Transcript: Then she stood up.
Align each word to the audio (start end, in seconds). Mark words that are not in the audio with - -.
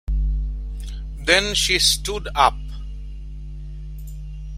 Then 1.25 1.53
she 1.53 1.77
stood 1.77 2.27
up. 2.33 2.55